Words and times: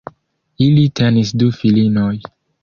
Ili 0.67 0.85
tenis 1.01 1.35
du 1.43 1.51
filinoj. 1.59 2.11